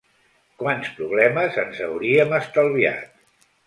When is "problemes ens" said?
1.01-1.85